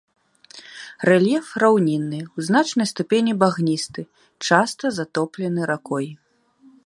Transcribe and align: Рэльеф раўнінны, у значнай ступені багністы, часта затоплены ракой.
Рэльеф 1.09 1.51
раўнінны, 1.63 2.19
у 2.37 2.47
значнай 2.47 2.87
ступені 2.93 3.33
багністы, 3.45 4.01
часта 4.49 4.85
затоплены 5.01 5.61
ракой. 5.75 6.07